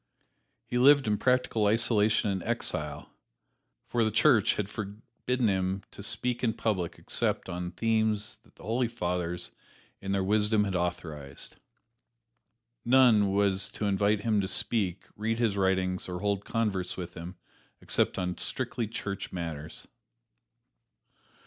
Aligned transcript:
He 0.65 0.79
lived 0.79 1.05
in 1.05 1.19
practical 1.19 1.67
isolation 1.67 2.31
and 2.31 2.41
exile, 2.41 3.11
for 3.85 4.03
the 4.03 4.09
Church 4.09 4.55
had 4.55 4.67
forbidden 4.67 5.47
him 5.47 5.83
to 5.91 6.01
speak 6.01 6.43
in 6.43 6.53
public 6.55 6.97
except 6.97 7.47
upon 7.47 7.69
themes 7.73 8.37
that 8.37 8.55
the 8.55 8.63
Holy 8.63 8.87
Fathers 8.87 9.51
in 10.01 10.11
their 10.11 10.23
wisdom 10.23 10.63
had 10.63 10.75
authorized. 10.75 11.57
None 12.83 13.31
was 13.31 13.69
to 13.73 13.85
invite 13.85 14.21
him 14.21 14.41
to 14.41 14.47
speak, 14.47 15.05
read 15.15 15.37
his 15.37 15.55
writings 15.55 16.09
or 16.09 16.21
hold 16.21 16.45
converse 16.45 16.97
with 16.97 17.13
him, 17.13 17.35
except 17.79 18.17
on 18.17 18.39
strictly 18.39 18.87
church 18.87 19.31
matters. 19.31 19.85